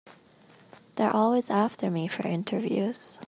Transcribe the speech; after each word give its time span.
They're 0.95 1.15
always 1.15 1.51
after 1.51 1.91
me 1.91 2.07
for 2.07 2.25
interviews. 2.27 3.19